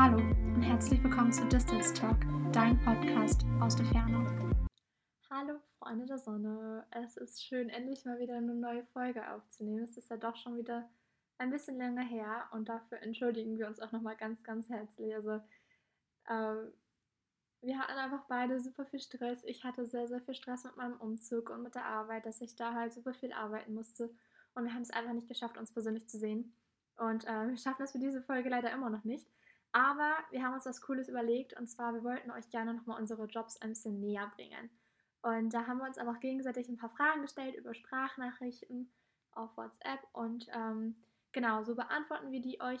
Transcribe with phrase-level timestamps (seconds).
[0.00, 2.18] Hallo und herzlich willkommen zu Distance Talk,
[2.52, 4.24] dein Podcast aus der Ferne.
[5.28, 9.82] Hallo Freunde der Sonne, es ist schön, endlich mal wieder eine neue Folge aufzunehmen.
[9.82, 10.88] Es ist ja doch schon wieder
[11.38, 15.12] ein bisschen länger her und dafür entschuldigen wir uns auch nochmal ganz, ganz herzlich.
[15.16, 15.40] Also,
[16.30, 16.72] ähm,
[17.62, 19.42] wir hatten einfach beide super viel Stress.
[19.42, 22.54] Ich hatte sehr, sehr viel Stress mit meinem Umzug und mit der Arbeit, dass ich
[22.54, 24.14] da halt super viel arbeiten musste.
[24.54, 26.54] Und wir haben es einfach nicht geschafft, uns persönlich zu sehen.
[26.98, 29.26] Und äh, wir schaffen es für diese Folge leider immer noch nicht.
[29.72, 33.26] Aber wir haben uns was Cooles überlegt und zwar, wir wollten euch gerne nochmal unsere
[33.26, 34.70] Jobs ein bisschen näher bringen.
[35.22, 38.90] Und da haben wir uns einfach gegenseitig ein paar Fragen gestellt über Sprachnachrichten
[39.32, 40.96] auf WhatsApp und ähm,
[41.32, 42.80] genau, so beantworten wir die euch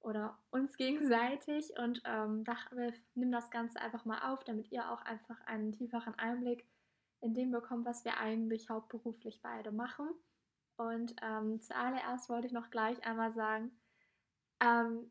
[0.00, 4.90] oder uns gegenseitig und ähm, dachten wir, nehmen das Ganze einfach mal auf, damit ihr
[4.90, 6.66] auch einfach einen tieferen Einblick
[7.20, 10.08] in dem bekommt, was wir eigentlich hauptberuflich beide machen.
[10.76, 13.70] Und ähm, zuallererst wollte ich noch gleich einmal sagen,
[14.60, 15.10] ähm,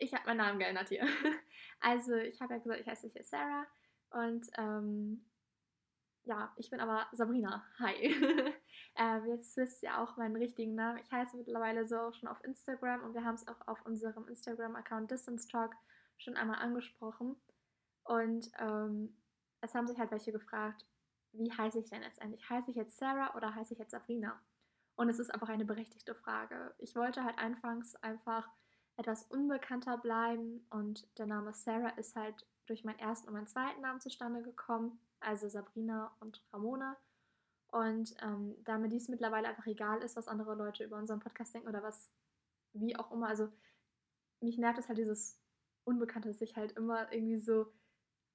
[0.00, 1.06] ich habe meinen Namen geändert hier.
[1.80, 3.66] also ich habe ja gesagt, ich heiße hier Sarah
[4.10, 5.24] und ähm,
[6.24, 7.64] ja, ich bin aber Sabrina.
[7.78, 7.94] Hi.
[8.96, 10.98] äh, jetzt wisst ihr auch meinen richtigen Namen.
[10.98, 15.10] Ich heiße mittlerweile so schon auf Instagram und wir haben es auch auf unserem Instagram-Account
[15.10, 15.74] Distance Talk
[16.18, 17.36] schon einmal angesprochen.
[18.04, 19.16] Und ähm,
[19.60, 20.84] es haben sich halt welche gefragt,
[21.32, 22.48] wie heiße ich denn jetzt eigentlich?
[22.48, 24.40] Heiße ich jetzt Sarah oder heiße ich jetzt Sabrina?
[24.96, 26.74] Und es ist einfach eine berechtigte Frage.
[26.78, 28.48] Ich wollte halt anfangs einfach
[29.00, 33.80] etwas unbekannter bleiben und der Name Sarah ist halt durch meinen ersten und meinen zweiten
[33.80, 36.96] Namen zustande gekommen also Sabrina und Ramona.
[37.68, 41.54] Und ähm, da mir dies mittlerweile einfach egal ist, was andere Leute über unseren Podcast
[41.54, 42.12] denken oder was,
[42.72, 43.48] wie auch immer, also
[44.40, 45.38] mich nervt es halt dieses
[45.84, 47.72] Unbekannte, dass ich halt immer irgendwie so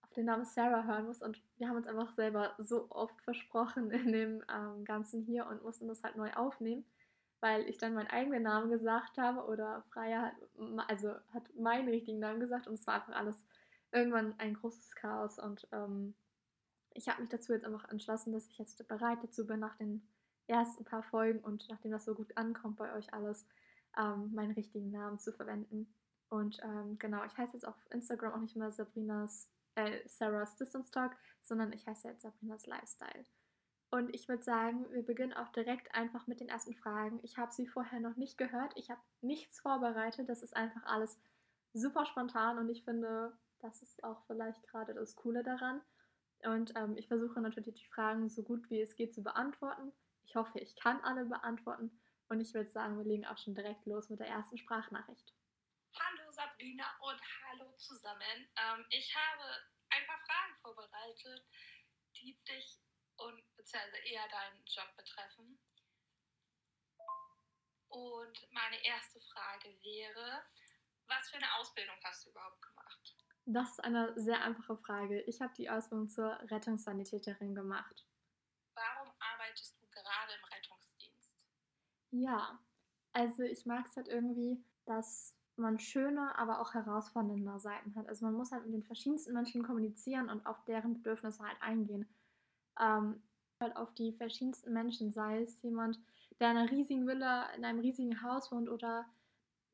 [0.02, 1.22] auf den Namen Sarah hören muss.
[1.22, 5.64] Und wir haben uns einfach selber so oft versprochen in dem ähm, Ganzen hier und
[5.64, 6.86] mussten das halt neu aufnehmen,
[7.42, 10.36] weil ich dann meinen eigenen Namen gesagt habe oder Freya hat,
[10.90, 13.46] also hat meinen richtigen Namen gesagt und es war einfach alles
[13.92, 16.16] irgendwann ein großes Chaos und ähm,
[16.96, 20.08] ich habe mich dazu jetzt einfach entschlossen, dass ich jetzt bereit dazu bin, nach den
[20.48, 23.46] ersten paar Folgen und nachdem das so gut ankommt bei euch alles,
[23.98, 25.94] ähm, meinen richtigen Namen zu verwenden.
[26.30, 30.92] Und ähm, genau, ich heiße jetzt auf Instagram auch nicht mehr Sabrinas, äh, Sarah's Distance
[30.92, 33.26] Talk, sondern ich heiße jetzt Sabrinas Lifestyle.
[33.92, 37.20] Und ich würde sagen, wir beginnen auch direkt einfach mit den ersten Fragen.
[37.24, 38.74] Ich habe sie vorher noch nicht gehört.
[38.76, 40.28] Ich habe nichts vorbereitet.
[40.28, 41.20] Das ist einfach alles
[41.74, 45.82] super spontan und ich finde, das ist auch vielleicht gerade das Coole daran.
[46.44, 49.92] Und ähm, ich versuche natürlich die Fragen so gut wie es geht zu beantworten.
[50.26, 51.92] Ich hoffe, ich kann alle beantworten.
[52.28, 55.34] Und ich würde sagen, wir legen auch schon direkt los mit der ersten Sprachnachricht.
[55.98, 58.48] Hallo Sabrina und hallo zusammen.
[58.58, 59.44] Ähm, ich habe
[59.90, 61.46] ein paar Fragen vorbereitet,
[62.18, 62.80] die dich
[63.18, 65.60] und beziehungsweise eher deinen Job betreffen.
[67.90, 70.44] Und meine erste Frage wäre,
[71.08, 73.16] was für eine Ausbildung hast du überhaupt gemacht?
[73.46, 75.22] Das ist eine sehr einfache Frage.
[75.22, 78.06] Ich habe die Ausbildung zur Rettungssanitäterin gemacht.
[78.74, 81.32] Warum arbeitest du gerade im Rettungsdienst?
[82.12, 82.60] Ja,
[83.14, 88.08] also ich mag es halt irgendwie, dass man schöne, aber auch herausfordernde Seiten hat.
[88.08, 92.10] Also man muss halt mit den verschiedensten Menschen kommunizieren und auf deren Bedürfnisse halt eingehen.
[92.80, 93.24] Ähm,
[93.66, 96.00] halt auf die verschiedensten Menschen, sei es jemand,
[96.40, 99.06] der in einer riesigen Villa, in einem riesigen Haus wohnt oder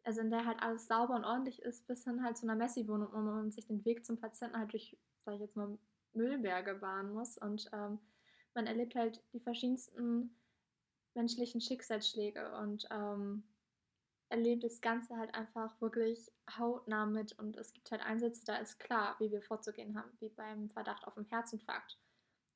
[0.04, 3.10] also in der halt alles sauber und ordentlich ist, bis hin halt zu einer Messi-Wohnung,
[3.12, 5.78] wo man sich den Weg zum Patienten halt durch, sag ich jetzt mal,
[6.14, 7.38] Müllberge bahnen muss.
[7.38, 8.00] Und ähm,
[8.54, 10.36] man erlebt halt die verschiedensten
[11.14, 13.44] menschlichen Schicksalsschläge und ähm,
[14.30, 17.38] erlebt das Ganze halt einfach wirklich hautnah mit.
[17.38, 21.06] Und es gibt halt Einsätze, da ist klar, wie wir vorzugehen haben, wie beim Verdacht
[21.06, 22.00] auf einen Herzinfarkt.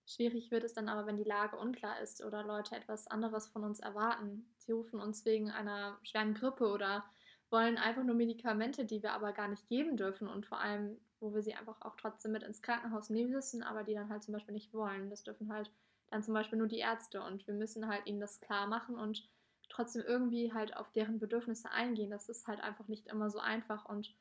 [0.07, 3.63] Schwierig wird es dann aber, wenn die Lage unklar ist oder Leute etwas anderes von
[3.63, 4.45] uns erwarten.
[4.59, 7.03] Sie rufen uns wegen einer schweren Grippe oder
[7.49, 11.33] wollen einfach nur Medikamente, die wir aber gar nicht geben dürfen und vor allem, wo
[11.33, 14.33] wir sie einfach auch trotzdem mit ins Krankenhaus nehmen müssen, aber die dann halt zum
[14.33, 15.09] Beispiel nicht wollen.
[15.09, 15.71] Das dürfen halt
[16.11, 19.27] dann zum Beispiel nur die Ärzte und wir müssen halt ihnen das klar machen und
[19.69, 22.11] trotzdem irgendwie halt auf deren Bedürfnisse eingehen.
[22.11, 24.13] Das ist halt einfach nicht immer so einfach und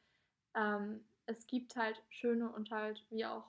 [0.55, 3.45] ähm, es gibt halt schöne und halt wie auch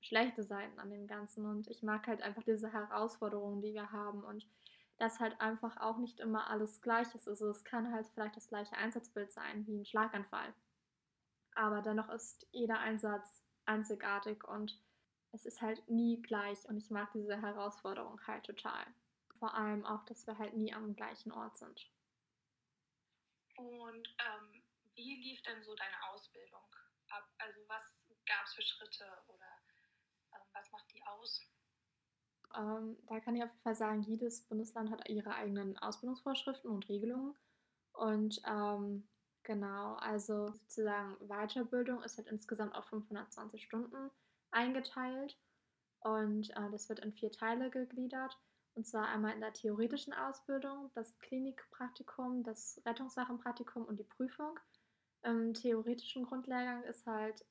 [0.00, 4.24] schlechte Seiten an dem Ganzen und ich mag halt einfach diese Herausforderungen, die wir haben
[4.24, 4.46] und
[4.98, 7.26] dass halt einfach auch nicht immer alles gleich ist.
[7.26, 10.52] Also es kann halt vielleicht das gleiche Einsatzbild sein wie ein Schlaganfall.
[11.54, 14.78] Aber dennoch ist jeder Einsatz einzigartig und
[15.32, 18.84] es ist halt nie gleich und ich mag diese Herausforderung halt total.
[19.38, 21.90] Vor allem auch, dass wir halt nie am gleichen Ort sind.
[23.56, 24.62] Und ähm,
[24.94, 26.64] wie lief denn so deine Ausbildung
[27.08, 27.26] ab?
[27.38, 27.84] Also was
[28.26, 29.59] gab es für Schritte oder
[30.52, 31.40] was macht die aus?
[32.56, 36.88] Ähm, da kann ich auf jeden Fall sagen, jedes Bundesland hat ihre eigenen Ausbildungsvorschriften und
[36.88, 37.34] Regelungen.
[37.92, 39.08] Und ähm,
[39.44, 44.10] Genau, also sozusagen Weiterbildung ist halt insgesamt auf 520 Stunden
[44.50, 45.38] eingeteilt
[46.00, 48.38] und äh, das wird in vier Teile gegliedert.
[48.74, 54.58] Und zwar einmal in der theoretischen Ausbildung, das Klinikpraktikum, das Rettungswachenpraktikum und die Prüfung.
[55.22, 57.44] Im theoretischen Grundlehrgang ist halt,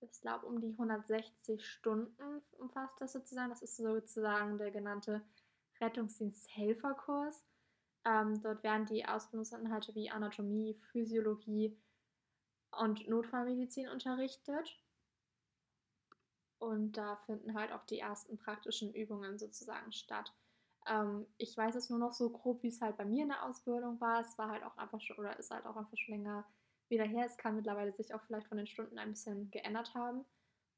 [0.00, 3.50] ich glaube, um die 160 Stunden umfasst das sozusagen.
[3.50, 5.22] Das ist sozusagen der genannte
[5.80, 7.44] Rettungsdiensthelferkurs.
[8.04, 11.76] Ähm, dort werden die Ausbildungsinhalte wie Anatomie, Physiologie
[12.70, 14.80] und Notfallmedizin unterrichtet.
[16.58, 20.32] Und da finden halt auch die ersten praktischen Übungen sozusagen statt.
[20.86, 23.44] Ähm, ich weiß es nur noch so grob, wie es halt bei mir in der
[23.44, 24.20] Ausbildung war.
[24.20, 26.44] Es war halt auch einfach schon, oder ist halt auch einfach schon länger
[26.90, 27.26] wieder her.
[27.26, 30.24] Es kann mittlerweile sich auch vielleicht von den Stunden ein bisschen geändert haben.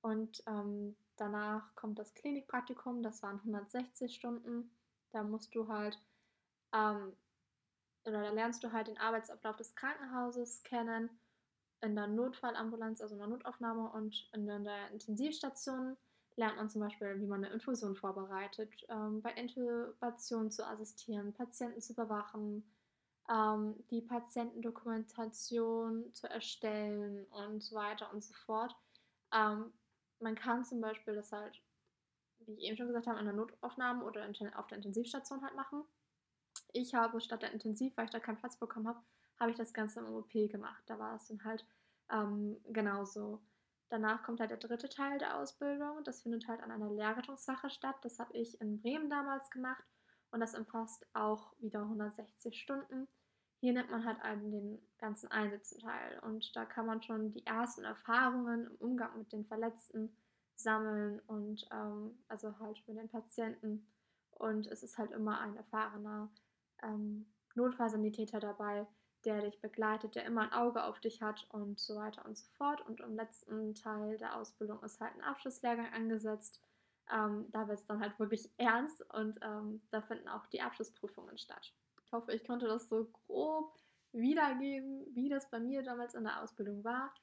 [0.03, 4.71] Und ähm, danach kommt das Klinikpraktikum, das waren 160 Stunden.
[5.13, 5.99] Da musst du halt,
[6.75, 7.13] ähm,
[8.07, 11.11] oder da lernst du halt den Arbeitsablauf des Krankenhauses kennen
[11.83, 15.97] in der Notfallambulanz, also in der Notaufnahme und in der Intensivstation
[16.37, 21.81] lernt man zum Beispiel, wie man eine Infusion vorbereitet, ähm, bei Intubation zu assistieren, Patienten
[21.81, 22.65] zu überwachen,
[23.29, 28.75] ähm, die Patientendokumentation zu erstellen und so weiter und so fort.
[29.33, 29.73] Ähm,
[30.21, 31.61] man kann zum Beispiel das halt,
[32.41, 34.27] wie ich eben schon gesagt habe, in der Notaufnahme oder
[34.57, 35.85] auf der Intensivstation halt machen.
[36.73, 39.01] Ich habe statt der Intensiv, weil ich da keinen Platz bekommen habe,
[39.39, 40.83] habe ich das Ganze im OP gemacht.
[40.87, 41.65] Da war es dann halt
[42.11, 43.41] ähm, genauso.
[43.89, 46.05] Danach kommt halt der dritte Teil der Ausbildung.
[46.05, 47.97] Das findet halt an einer Lehrrettungssache statt.
[48.03, 49.83] Das habe ich in Bremen damals gemacht
[50.31, 53.09] und das umfasst auch wieder 160 Stunden.
[53.61, 57.45] Hier nimmt man halt an den ganzen Einsätzen teil und da kann man schon die
[57.45, 60.17] ersten Erfahrungen im Umgang mit den Verletzten
[60.57, 63.87] sammeln und ähm, also halt mit den Patienten.
[64.31, 66.31] Und es ist halt immer ein erfahrener
[66.83, 68.87] ähm, Notfallsanitäter dabei,
[69.25, 72.47] der dich begleitet, der immer ein Auge auf dich hat und so weiter und so
[72.57, 72.81] fort.
[72.87, 76.63] Und im letzten Teil der Ausbildung ist halt ein Abschlusslehrgang angesetzt.
[77.13, 81.39] Ähm, da wird es dann halt wirklich ernst und ähm, da finden auch die Abschlussprüfungen
[81.39, 81.73] statt.
[82.05, 83.75] Ich hoffe, ich konnte das so grob
[84.13, 87.15] wiedergeben, wie das bei mir damals in der Ausbildung war.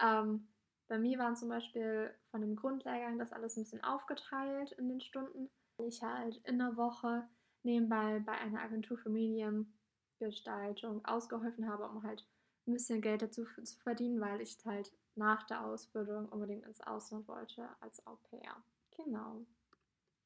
[0.00, 0.48] Ähm,
[0.88, 5.00] bei mir waren zum Beispiel von dem Grundlehrgang das alles ein bisschen aufgeteilt in den
[5.00, 5.50] Stunden.
[5.78, 7.28] Ich halt in der Woche
[7.62, 9.72] nebenbei bei einer Agentur für Medien
[10.18, 12.26] Gestaltung ausgeholfen habe, um halt
[12.66, 17.28] ein bisschen Geld dazu zu verdienen, weil ich halt nach der Ausbildung unbedingt ins Ausland
[17.28, 18.56] wollte als Au pair.
[18.96, 19.46] Genau.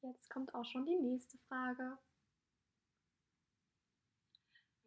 [0.01, 1.97] Jetzt kommt auch schon die nächste Frage.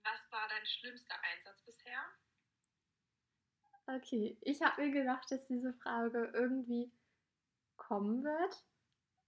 [0.02, 2.00] Was war dein schlimmster Einsatz bisher?
[3.86, 6.90] Okay, ich habe mir gedacht, dass diese Frage irgendwie
[7.76, 8.64] kommen wird.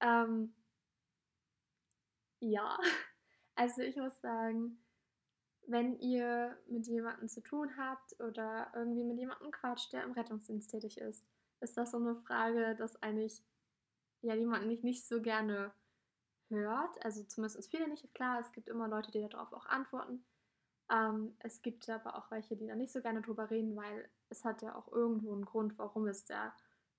[0.01, 0.55] Ähm,
[2.41, 2.79] ja,
[3.55, 4.83] also ich muss sagen,
[5.67, 10.71] wenn ihr mit jemandem zu tun habt oder irgendwie mit jemandem quatscht, der im Rettungsdienst
[10.71, 11.27] tätig ist,
[11.61, 13.43] ist das so eine Frage, dass eigentlich
[14.23, 15.73] ja jemand nicht, nicht so gerne
[16.49, 17.05] hört.
[17.05, 18.13] Also zumindest viele nicht.
[18.15, 20.25] Klar, es gibt immer Leute, die darauf auch antworten.
[20.91, 24.45] Ähm, es gibt aber auch welche, die da nicht so gerne drüber reden, weil es
[24.45, 26.55] hat ja auch irgendwo einen Grund, warum es der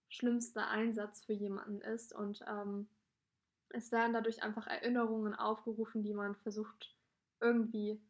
[0.10, 2.14] schlimmste Einsatz für jemanden ist.
[2.14, 2.90] Und ähm,
[3.70, 6.96] es werden dadurch einfach Erinnerungen aufgerufen, die man versucht
[7.40, 8.02] irgendwie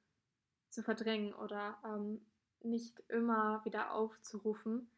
[0.69, 2.25] zu verdrängen oder ähm,
[2.61, 4.89] nicht immer wieder aufzurufen,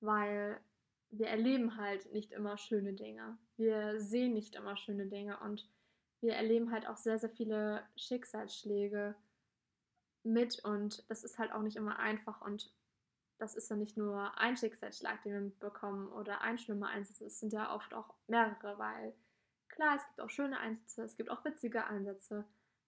[0.00, 0.60] weil
[1.10, 3.38] wir erleben halt nicht immer schöne Dinge.
[3.56, 5.68] Wir sehen nicht immer schöne Dinge und
[6.20, 9.14] wir erleben halt auch sehr, sehr viele Schicksalsschläge
[10.22, 12.72] mit und das ist halt auch nicht immer einfach und
[13.38, 17.38] das ist ja nicht nur ein Schicksalsschlag, den wir mitbekommen oder ein schlimmer Einsatz, es
[17.38, 19.14] sind ja oft auch mehrere, weil
[19.68, 22.44] klar, es gibt auch schöne Einsätze, es gibt auch witzige Einsätze,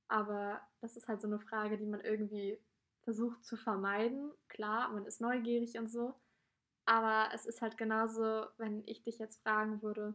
[0.08, 2.58] aber das ist halt so eine Frage, die man irgendwie
[3.02, 4.32] versucht zu vermeiden.
[4.48, 6.14] Klar, man ist neugierig und so.
[6.88, 10.14] Aber es ist halt genauso, wenn ich dich jetzt fragen würde,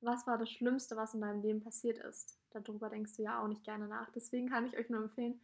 [0.00, 2.40] was war das Schlimmste, was in deinem Leben passiert ist?
[2.48, 4.08] Darüber denkst du ja auch nicht gerne nach.
[4.12, 5.38] Deswegen kann ich euch nur empfehlen,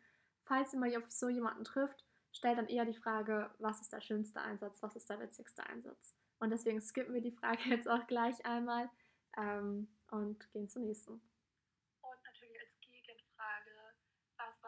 [0.47, 4.01] falls ihr mal auf so jemanden trifft, stellt dann eher die Frage, was ist der
[4.01, 6.17] schönste Einsatz, was ist der witzigste Einsatz?
[6.39, 8.89] Und deswegen skippen wir die Frage jetzt auch gleich einmal
[9.37, 11.21] ähm, und gehen zur nächsten.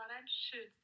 [0.09, 0.78] dein schönster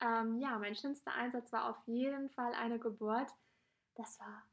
[0.00, 3.30] Ähm, ja, mein schönster Einsatz war auf jeden Fall eine Geburt.
[3.94, 4.44] Das war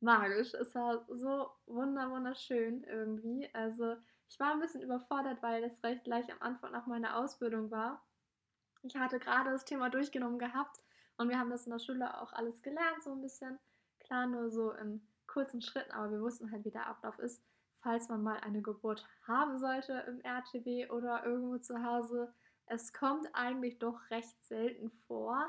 [0.00, 0.54] magisch.
[0.54, 3.48] Es war so wunder wunderschön irgendwie.
[3.52, 3.96] Also
[4.28, 8.04] ich war ein bisschen überfordert, weil das recht gleich am Anfang nach meiner Ausbildung war.
[8.82, 10.80] Ich hatte gerade das Thema durchgenommen gehabt
[11.16, 13.58] und wir haben das in der Schule auch alles gelernt, so ein bisschen.
[14.00, 17.42] Klar, nur so in kurzen Schritten, aber wir wussten halt, wie der Ablauf ist
[17.84, 22.32] falls man mal eine Geburt haben sollte im RTW oder irgendwo zu Hause,
[22.66, 25.46] Es kommt eigentlich doch recht selten vor,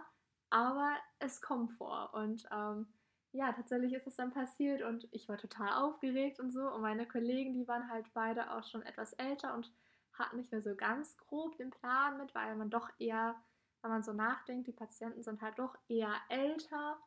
[0.49, 2.13] aber es kommt vor.
[2.13, 2.87] Und ähm,
[3.31, 6.71] ja, tatsächlich ist es dann passiert und ich war total aufgeregt und so.
[6.71, 9.71] Und meine Kollegen, die waren halt beide auch schon etwas älter und
[10.13, 13.35] hatten nicht mehr so ganz grob den Plan mit, weil man doch eher,
[13.81, 16.97] wenn man so nachdenkt, die Patienten sind halt doch eher älter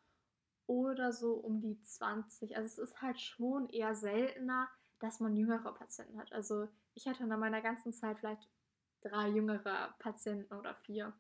[0.67, 2.57] oder so um die 20.
[2.57, 6.33] Also es ist halt schon eher seltener, dass man jüngere Patienten hat.
[6.33, 8.49] Also ich hatte in meiner ganzen Zeit vielleicht
[9.02, 11.12] drei jüngere Patienten oder vier.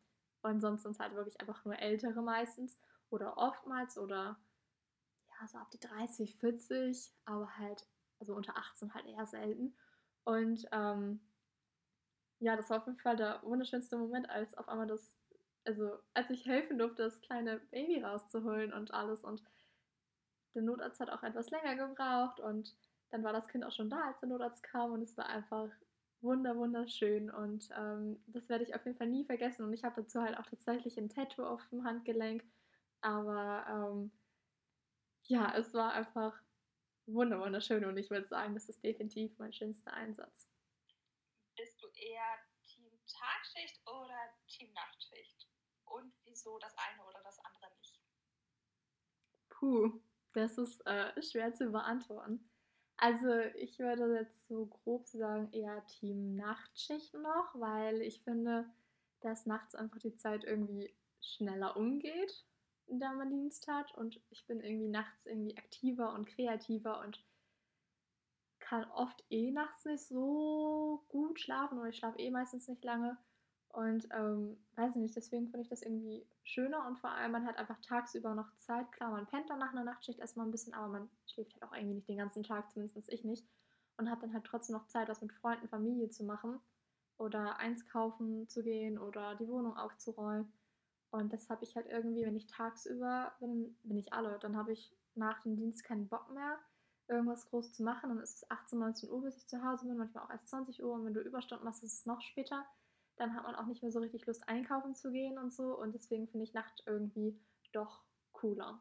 [0.42, 2.78] Und sonst sind es halt wirklich einfach nur ältere meistens
[3.10, 4.38] oder oftmals oder
[5.28, 7.86] ja, so ab die 30, 40, aber halt,
[8.20, 9.76] also unter 18 halt eher selten.
[10.24, 11.20] Und ähm,
[12.40, 15.16] ja, das war auf jeden Fall der wunderschönste Moment, als auf einmal das,
[15.64, 19.24] also als ich helfen durfte, das kleine Baby rauszuholen und alles.
[19.24, 19.42] Und
[20.54, 22.76] der Notarzt hat auch etwas länger gebraucht und
[23.10, 25.70] dann war das Kind auch schon da, als der Notarzt kam und es war einfach
[26.20, 30.02] wunder wunderschön und ähm, das werde ich auf jeden Fall nie vergessen und ich habe
[30.02, 32.44] dazu halt auch tatsächlich ein Tattoo auf dem Handgelenk,
[33.00, 34.10] aber ähm,
[35.24, 36.40] ja, es war einfach
[37.06, 40.48] wunder wunderschön und ich würde sagen, das ist definitiv mein schönster Einsatz.
[41.56, 45.48] Bist du eher Team Tagschicht oder Team Nachtschicht?
[45.84, 48.00] Und wieso das eine oder das andere nicht?
[49.48, 50.00] Puh,
[50.32, 52.48] das ist äh, schwer zu beantworten.
[53.00, 58.68] Also ich würde jetzt so grob sagen eher Team Nachtschicht noch, weil ich finde,
[59.20, 62.44] dass nachts einfach die Zeit irgendwie schneller umgeht,
[62.88, 63.96] der man Dienst hat.
[63.96, 67.24] Und ich bin irgendwie nachts irgendwie aktiver und kreativer und
[68.58, 73.16] kann oft eh nachts nicht so gut schlafen oder ich schlafe eh meistens nicht lange
[73.72, 77.58] und ähm, weiß nicht, deswegen finde ich das irgendwie schöner und vor allem man hat
[77.58, 78.90] einfach tagsüber noch Zeit.
[78.92, 81.74] Klar, man pennt dann nach einer Nachtschicht erstmal ein bisschen, aber man schläft halt auch
[81.74, 83.46] irgendwie nicht den ganzen Tag, zumindest ich nicht.
[83.96, 86.60] Und hat dann halt trotzdem noch Zeit, was mit Freunden, Familie zu machen
[87.18, 90.52] oder eins kaufen zu gehen oder die Wohnung aufzuräumen.
[91.10, 94.38] Und das habe ich halt irgendwie, wenn ich tagsüber bin, bin ich alle.
[94.38, 96.58] Dann habe ich nach dem Dienst keinen Bock mehr,
[97.08, 98.10] irgendwas groß zu machen.
[98.10, 100.82] Dann ist es 18, 19 Uhr, bis ich zu Hause bin, manchmal auch erst 20
[100.82, 100.92] Uhr.
[100.92, 102.64] Und wenn du Überstunden machst, ist es noch später
[103.18, 105.76] dann hat man auch nicht mehr so richtig Lust einkaufen zu gehen und so.
[105.76, 107.38] Und deswegen finde ich Nacht irgendwie
[107.72, 108.80] doch cooler.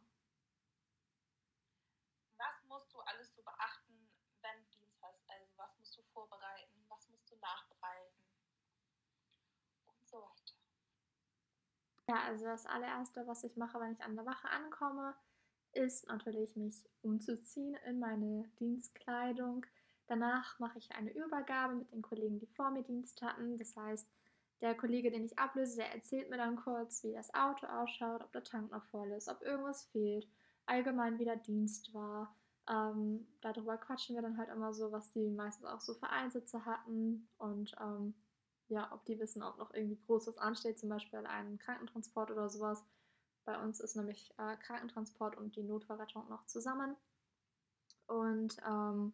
[2.38, 3.94] Was musst du alles so beachten,
[4.41, 5.20] wenn du Dienst hast?
[5.27, 8.22] Also was musst du vorbereiten, was musst du nachbereiten
[9.88, 10.56] und so weiter.
[12.10, 15.15] Ja, also das allererste, was ich mache, wenn ich an der Wache ankomme,
[15.74, 19.65] ist natürlich mich umzuziehen in meine Dienstkleidung.
[20.08, 23.58] Danach mache ich eine Übergabe mit den Kollegen, die vor mir Dienst hatten.
[23.58, 24.08] Das heißt,
[24.62, 28.32] der Kollege, den ich ablöse, der erzählt mir dann kurz, wie das Auto ausschaut, ob
[28.32, 30.28] der Tank noch voll ist, ob irgendwas fehlt,
[30.66, 32.36] allgemein wie der Dienst war.
[32.70, 36.66] Ähm, darüber quatschen wir dann halt immer so, was die meistens auch so für Einsitze
[36.66, 38.14] hatten und ähm,
[38.68, 42.84] ja, ob die wissen, ob noch irgendwie Großes ansteht, zum Beispiel einen Krankentransport oder sowas.
[43.46, 46.98] Bei uns ist nämlich äh, Krankentransport und die Notfallrettung noch zusammen.
[48.08, 49.14] Und ähm,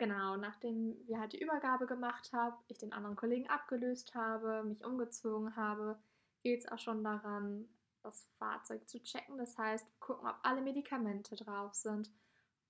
[0.00, 4.82] Genau, nachdem wir halt die Übergabe gemacht haben, ich den anderen Kollegen abgelöst habe, mich
[4.82, 6.00] umgezogen habe,
[6.42, 7.68] geht es auch schon daran,
[8.02, 9.36] das Fahrzeug zu checken.
[9.36, 12.10] Das heißt, gucken, ob alle Medikamente drauf sind,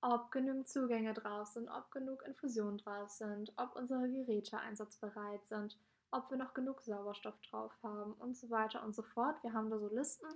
[0.00, 5.78] ob genügend Zugänge drauf sind, ob genug Infusionen drauf sind, ob unsere Geräte einsatzbereit sind,
[6.10, 9.40] ob wir noch genug Sauerstoff drauf haben und so weiter und so fort.
[9.44, 10.26] Wir haben da so Listen,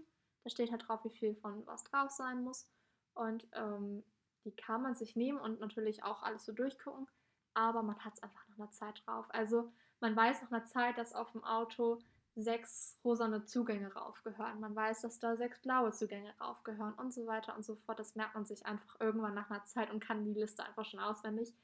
[0.44, 2.70] da steht halt drauf, wie viel von was drauf sein muss.
[3.14, 4.04] Und ähm,
[4.44, 7.06] die kann man sich nehmen und natürlich auch alles so durchgucken,
[7.54, 9.26] aber man hat es einfach nach einer Zeit drauf.
[9.30, 12.00] Also man weiß nach einer Zeit, dass auf dem Auto
[12.36, 14.60] sechs rosane Zugänge raufgehören.
[14.60, 17.98] Man weiß, dass da sechs blaue Zugänge raufgehören und so weiter und so fort.
[17.98, 21.00] Das merkt man sich einfach irgendwann nach einer Zeit und kann die Liste einfach schon
[21.00, 21.54] auswendig.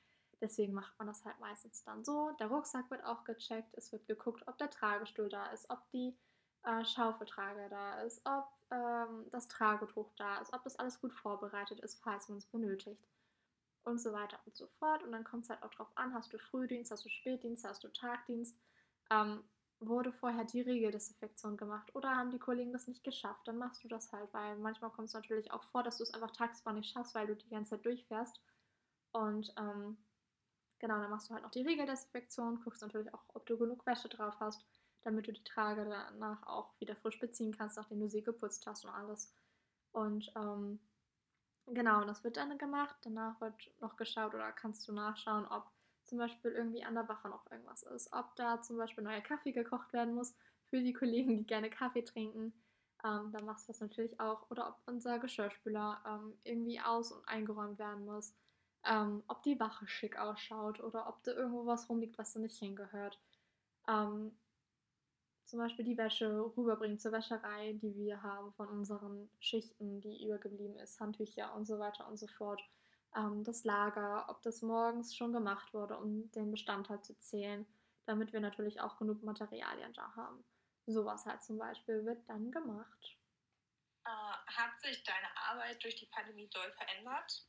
[0.41, 2.31] Deswegen macht man das halt meistens dann so.
[2.39, 3.75] Der Rucksack wird auch gecheckt.
[3.77, 6.17] Es wird geguckt, ob der Tragestuhl da ist, ob die
[6.65, 11.81] äh, Schaufeltrager da ist, ob ähm, das Tragetuch da ist, ob das alles gut vorbereitet
[11.81, 13.07] ist, falls man es benötigt.
[13.83, 15.03] Und so weiter und so fort.
[15.03, 17.83] Und dann kommt es halt auch drauf an, hast du Frühdienst, hast du Spätdienst, hast
[17.83, 18.57] du Tagdienst.
[19.11, 19.43] Ähm,
[19.81, 23.89] wurde vorher die Regeldesinfektion gemacht oder haben die Kollegen das nicht geschafft, dann machst du
[23.89, 26.93] das halt, weil manchmal kommt es natürlich auch vor, dass du es einfach tagsüber nicht
[26.93, 28.43] schaffst, weil du die ganze Zeit durchfährst.
[29.13, 29.97] Und ähm,
[30.79, 34.11] genau, dann machst du halt noch die Regeldesinfektion, guckst natürlich auch, ob du genug Wäsche
[34.11, 34.67] drauf hast
[35.03, 38.85] damit du die Trage danach auch wieder frisch beziehen kannst, nachdem du sie geputzt hast
[38.85, 39.33] und alles.
[39.93, 40.81] Und ähm,
[41.67, 42.97] genau, das wird dann gemacht.
[43.03, 45.71] Danach wird noch geschaut oder kannst du nachschauen, ob
[46.05, 48.13] zum Beispiel irgendwie an der Wache noch irgendwas ist.
[48.13, 50.35] Ob da zum Beispiel neuer Kaffee gekocht werden muss
[50.69, 52.53] für die Kollegen, die gerne Kaffee trinken.
[53.05, 54.51] Ähm, dann machst du das natürlich auch.
[54.51, 58.35] Oder ob unser Geschirrspüler ähm, irgendwie aus- und eingeräumt werden muss.
[58.85, 62.59] Ähm, ob die Wache schick ausschaut oder ob da irgendwo was rumliegt, was da nicht
[62.59, 63.21] hingehört.
[65.45, 70.77] Zum Beispiel die Wäsche rüberbringen zur Wäscherei, die wir haben von unseren Schichten, die übergeblieben
[70.77, 72.63] ist, Handtücher und so weiter und so fort.
[73.17, 77.67] Ähm, das Lager, ob das morgens schon gemacht wurde, um den Bestand halt zu zählen,
[78.07, 80.45] damit wir natürlich auch genug Materialien da haben.
[80.87, 83.19] Sowas halt zum Beispiel wird dann gemacht.
[84.05, 87.47] Äh, hat sich deine Arbeit durch die Pandemie doll verändert?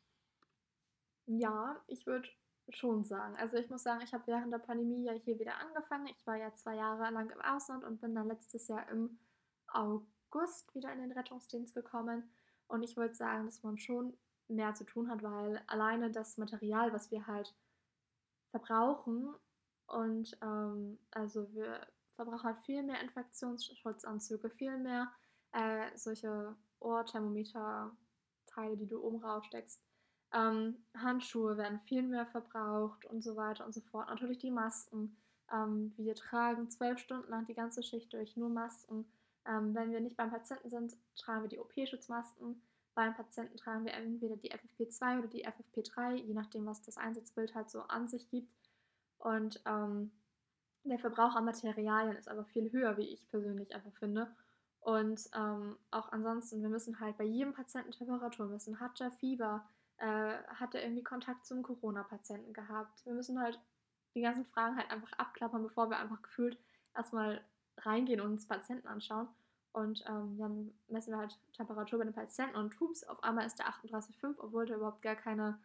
[1.27, 2.27] Ja, ich würde
[2.75, 3.35] schon sagen.
[3.37, 6.07] Also ich muss sagen, ich habe während der Pandemie ja hier wieder angefangen.
[6.07, 9.19] Ich war ja zwei Jahre lang im Ausland und bin dann letztes Jahr im
[9.67, 12.29] August wieder in den Rettungsdienst gekommen.
[12.67, 16.93] Und ich würde sagen, dass man schon mehr zu tun hat, weil alleine das Material,
[16.93, 17.53] was wir halt
[18.51, 19.33] verbrauchen
[19.87, 21.85] und ähm, also wir
[22.15, 25.11] verbrauchen halt viel mehr Infektionsschutzanzüge, viel mehr
[25.53, 29.81] äh, solche Ohrthermometer-Teile, die du oben raufsteckst.
[30.33, 34.09] Ähm, Handschuhe werden viel mehr verbraucht und so weiter und so fort.
[34.09, 35.17] Natürlich die Masken.
[35.51, 39.05] Ähm, wir tragen zwölf Stunden lang die ganze Schicht durch nur Masken.
[39.45, 42.61] Ähm, wenn wir nicht beim Patienten sind, tragen wir die OP-Schutzmasken.
[42.93, 47.55] Beim Patienten tragen wir entweder die FFP2 oder die FFP3, je nachdem, was das Einsatzbild
[47.55, 48.53] halt so an sich gibt.
[49.17, 50.11] Und ähm,
[50.83, 54.33] der Verbrauch an Materialien ist aber viel höher, wie ich persönlich einfach finde.
[54.79, 58.79] Und ähm, auch ansonsten, wir müssen halt bei jedem Patienten Temperatur messen.
[58.79, 59.67] Hat er Fieber?
[60.01, 63.05] Äh, hat er irgendwie Kontakt zum Corona-Patienten gehabt?
[63.05, 63.59] Wir müssen halt
[64.15, 66.57] die ganzen Fragen halt einfach abklappern, bevor wir einfach gefühlt
[66.95, 67.41] erstmal
[67.77, 69.27] reingehen und uns Patienten anschauen.
[69.73, 73.57] Und ähm, dann messen wir halt Temperatur bei den Patienten und hups, auf einmal ist
[73.57, 75.57] der 38,5, obwohl der überhaupt gar keine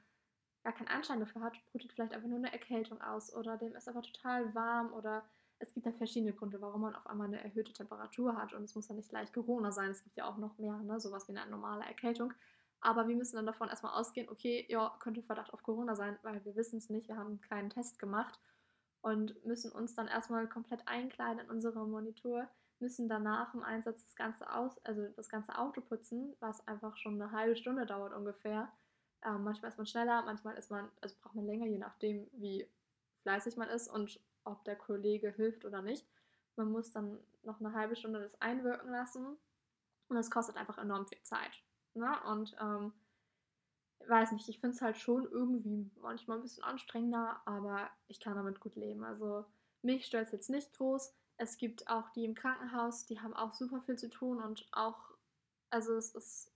[0.67, 3.87] gar keinen Anschein dafür hat, brütet vielleicht einfach nur eine Erkältung aus oder dem ist
[3.87, 5.25] einfach total warm oder
[5.61, 8.75] es gibt da verschiedene Gründe, warum man auf einmal eine erhöhte Temperatur hat und es
[8.75, 11.37] muss ja nicht gleich Corona sein, es gibt ja auch noch mehr, ne, sowas wie
[11.37, 12.33] eine normale Erkältung.
[12.81, 16.45] Aber wir müssen dann davon erstmal ausgehen, okay, ja, könnte Verdacht auf Corona sein, weil
[16.45, 18.39] wir wissen es nicht, wir haben keinen Test gemacht
[19.01, 24.15] und müssen uns dann erstmal komplett einkleiden in unsere Monitor, müssen danach im Einsatz das
[24.15, 28.71] ganze aus, also das ganze Auto putzen, was einfach schon eine halbe Stunde dauert ungefähr
[29.27, 32.69] ähm, manchmal ist man schneller, manchmal ist man, also braucht man länger, je nachdem, wie
[33.23, 36.07] fleißig man ist und ob der Kollege hilft oder nicht.
[36.55, 39.27] Man muss dann noch eine halbe Stunde das einwirken lassen
[40.09, 41.63] und das kostet einfach enorm viel Zeit.
[41.97, 42.13] Ne?
[42.25, 42.93] Und ähm,
[44.09, 48.37] weiß nicht, ich finde es halt schon irgendwie manchmal ein bisschen anstrengender, aber ich kann
[48.37, 49.05] damit gut leben.
[49.05, 49.45] Also
[49.83, 51.15] mich stört es jetzt nicht groß.
[51.39, 54.99] Es gibt auch die im Krankenhaus, die haben auch super viel zu tun und auch,
[55.71, 56.53] also es ist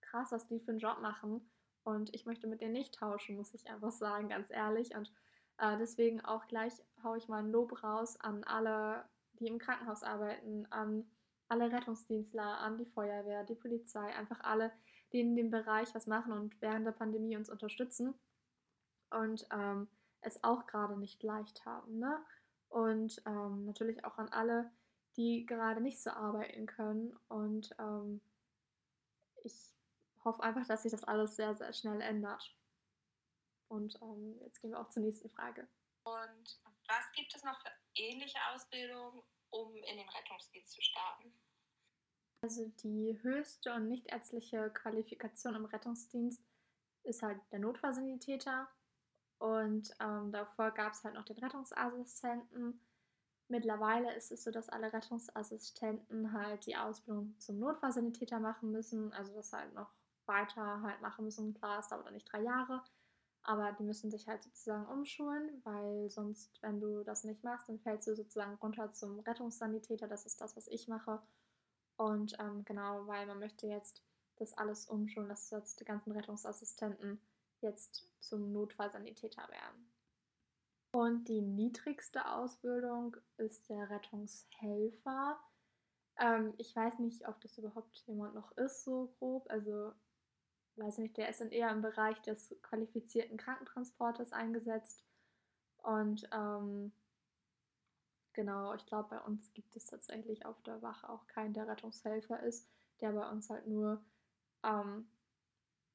[0.00, 1.50] krass, was die für einen Job machen.
[1.84, 4.94] Und ich möchte mit dir nicht tauschen, muss ich einfach sagen, ganz ehrlich.
[4.94, 5.10] Und
[5.58, 10.02] äh, deswegen auch gleich haue ich mal ein Lob raus an alle, die im Krankenhaus
[10.02, 11.10] arbeiten, an
[11.48, 14.72] alle Rettungsdienstler, an die Feuerwehr, die Polizei, einfach alle,
[15.12, 18.14] die in dem Bereich was machen und während der Pandemie uns unterstützen
[19.10, 19.88] und ähm,
[20.20, 21.98] es auch gerade nicht leicht haben.
[21.98, 22.24] Ne?
[22.68, 24.70] Und ähm, natürlich auch an alle,
[25.16, 27.16] die gerade nicht so arbeiten können.
[27.28, 28.20] Und ähm,
[29.42, 29.54] ich
[30.24, 32.54] hoffe einfach, dass sich das alles sehr, sehr schnell ändert.
[33.68, 35.66] Und ähm, jetzt gehen wir auch zur nächsten Frage.
[36.04, 41.32] Und was gibt es noch für ähnliche Ausbildungen, um in den Rettungsdienst zu starten?
[42.42, 46.44] Also die höchste und nichtärztliche Qualifikation im Rettungsdienst
[47.02, 48.68] ist halt der Notfallsanitäter.
[49.38, 52.80] Und ähm, davor gab es halt noch den Rettungsassistenten.
[53.48, 59.12] Mittlerweile ist es so, dass alle Rettungsassistenten halt die Ausbildung zum Notfallsanitäter machen müssen.
[59.12, 59.90] Also das halt noch
[60.26, 61.54] weiter halt machen müssen.
[61.54, 62.84] Klar, es dauert dann nicht drei Jahre,
[63.42, 67.78] aber die müssen sich halt sozusagen umschulen, weil sonst, wenn du das nicht machst, dann
[67.78, 70.06] fällst du sozusagen runter zum Rettungssanitäter.
[70.06, 71.20] Das ist das, was ich mache.
[71.96, 74.02] Und ähm, genau, weil man möchte jetzt
[74.36, 77.20] das alles umschulen, dass jetzt die ganzen Rettungsassistenten
[77.60, 79.92] jetzt zum Notfallsanitäter werden.
[80.92, 85.38] Und die niedrigste Ausbildung ist der Rettungshelfer.
[86.18, 89.50] Ähm, ich weiß nicht, ob das überhaupt jemand noch ist, so grob.
[89.50, 89.92] Also
[90.78, 95.04] weiß nicht, der ist dann eher im Bereich des qualifizierten Krankentransportes eingesetzt.
[95.82, 96.92] Und ähm,
[98.32, 102.42] genau, ich glaube, bei uns gibt es tatsächlich auf der Wache auch keinen, der Rettungshelfer
[102.42, 102.68] ist,
[103.00, 104.04] der bei uns halt nur
[104.62, 105.08] ähm,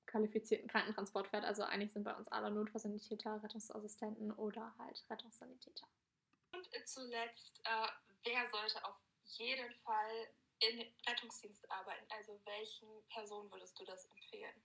[0.06, 1.46] qualifizierten Krankentransport fährt.
[1.46, 5.88] Also eigentlich sind bei uns alle Notfallsanitäter, Rettungsassistenten oder halt Rettungssanitäter.
[6.54, 7.88] Und zuletzt, äh,
[8.24, 10.28] wer sollte auf jeden Fall
[10.60, 12.06] in Rettungsdienst arbeiten?
[12.18, 14.62] Also welchen Personen würdest du das empfehlen?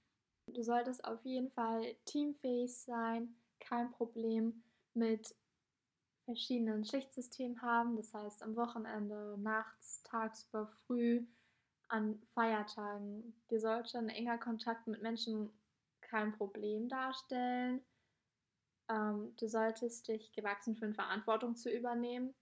[0.54, 4.62] Du solltest auf jeden Fall teamfähig sein, kein Problem
[4.94, 5.34] mit
[6.24, 11.26] verschiedenen Schichtsystemen haben, das heißt am Wochenende, nachts, tagsüber, früh,
[11.88, 13.34] an Feiertagen.
[13.50, 15.50] Dir sollte ein enger Kontakt mit Menschen
[16.02, 17.82] kein Problem darstellen.
[18.90, 22.34] Ähm, du solltest dich gewachsen fühlen, Verantwortung zu übernehmen.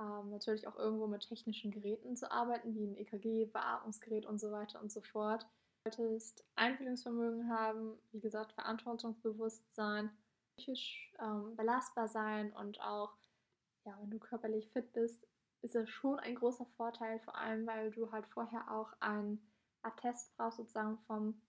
[0.00, 4.52] ähm, natürlich auch irgendwo mit technischen Geräten zu arbeiten, wie ein EKG, Beatmungsgerät und so
[4.52, 5.46] weiter und so fort.
[5.90, 10.10] Solltest Einfühlungsvermögen haben, wie gesagt, Verantwortungsbewusstsein,
[10.56, 13.14] psychisch ähm, belastbar sein und auch,
[13.84, 15.26] ja, wenn du körperlich fit bist,
[15.62, 19.40] ist es schon ein großer Vorteil, vor allem weil du halt vorher auch ein
[19.82, 21.40] Attest brauchst, sozusagen vom,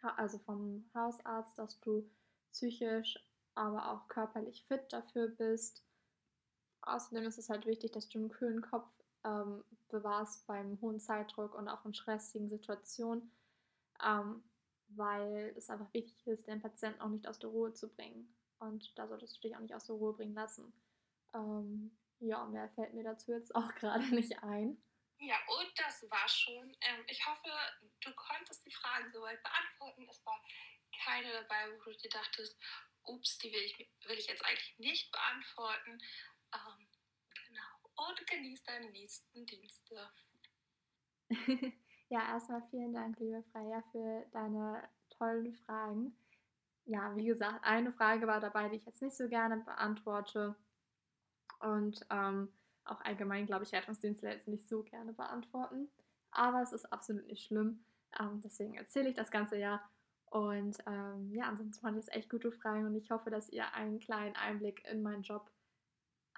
[0.00, 2.08] also vom Hausarzt, dass du
[2.52, 3.18] psychisch,
[3.54, 5.84] aber auch körperlich fit dafür bist.
[6.82, 8.88] Außerdem ist es halt wichtig, dass du einen kühlen Kopf
[9.24, 13.30] ähm, bewahrst beim hohen Zeitdruck und auch in stressigen Situationen,
[14.04, 14.44] ähm,
[14.88, 18.36] weil es einfach wichtig ist, den Patienten auch nicht aus der Ruhe zu bringen.
[18.58, 20.72] Und da solltest du dich auch nicht aus der Ruhe bringen lassen.
[21.34, 24.82] Ähm, ja, mehr fällt mir dazu jetzt auch gerade nicht ein.
[25.18, 26.76] Ja, und das war schon.
[26.80, 27.50] Ähm, ich hoffe,
[28.00, 30.08] du konntest die Fragen soweit beantworten.
[30.08, 30.40] Es war
[31.04, 32.58] keine dabei, wo du dir dachtest,
[33.04, 35.98] ups, die will ich, will ich jetzt eigentlich nicht beantworten.
[36.52, 36.88] Ähm,
[37.46, 38.08] genau.
[38.08, 40.12] Und genieß deine nächsten Dienste.
[42.12, 46.14] ja, erstmal vielen Dank, liebe Freya, für deine tollen Fragen.
[46.84, 50.54] Ja, wie gesagt, eine Frage war dabei, die ich jetzt nicht so gerne beantworte.
[51.60, 52.52] Und ähm,
[52.84, 55.88] auch allgemein, glaube ich, Rettungsdienstler jetzt nicht so gerne beantworten.
[56.32, 57.82] Aber es ist absolut nicht schlimm.
[58.20, 59.80] Ähm, deswegen erzähle ich das Ganze ja.
[60.26, 64.00] Und ähm, ja, ansonsten waren das echt gute Fragen und ich hoffe, dass ihr einen
[64.00, 65.50] kleinen Einblick in meinen Job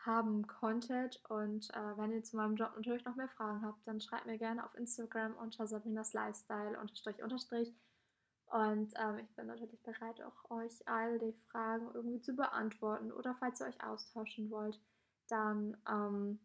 [0.05, 1.23] haben konntet.
[1.29, 4.39] Und äh, wenn ihr zu meinem Job natürlich noch mehr Fragen habt, dann schreibt mir
[4.39, 7.73] gerne auf Instagram unter Sabrinas Lifestyle unterstrich unterstrich.
[8.47, 13.35] Und ähm, ich bin natürlich bereit, auch euch all die Fragen irgendwie zu beantworten oder
[13.35, 14.79] falls ihr euch austauschen wollt
[15.29, 16.41] dann ähm,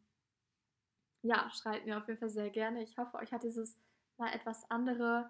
[1.22, 2.84] ja, schreibt mir auf jeden Fall sehr gerne.
[2.84, 3.78] Ich hoffe, euch hat dieses
[4.17, 5.30] mal etwas andere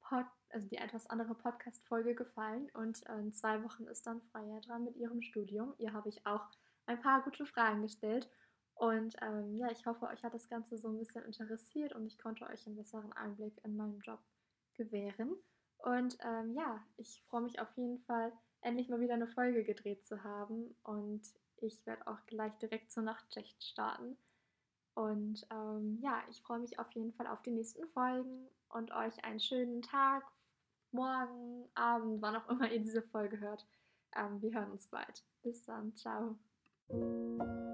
[0.00, 2.70] Pod, also die etwas andere Podcast-Folge gefallen.
[2.74, 5.74] Und äh, in zwei Wochen ist dann Freya dran mit ihrem Studium.
[5.78, 6.48] Ihr habe ich auch
[6.86, 8.28] ein paar gute Fragen gestellt.
[8.74, 12.18] Und ähm, ja, ich hoffe, euch hat das Ganze so ein bisschen interessiert und ich
[12.18, 14.20] konnte euch einen besseren Einblick in meinen Job
[14.74, 15.36] gewähren.
[15.78, 20.04] Und ähm, ja, ich freue mich auf jeden Fall, endlich mal wieder eine Folge gedreht
[20.04, 20.74] zu haben.
[20.82, 21.22] Und
[21.58, 24.16] ich werde auch gleich direkt zur Nachtschicht starten.
[24.94, 29.24] Und ähm, ja, ich freue mich auf jeden Fall auf die nächsten Folgen und euch
[29.24, 30.24] einen schönen Tag,
[30.90, 33.66] morgen, Abend, wann auch immer ihr diese Folge hört.
[34.14, 35.24] Ähm, wir hören uns bald.
[35.42, 35.94] Bis dann.
[35.96, 36.38] Ciao.
[36.90, 37.71] Música